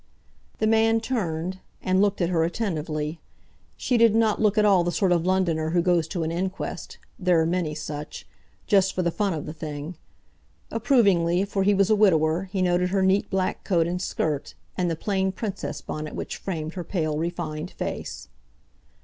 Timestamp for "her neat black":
12.89-13.63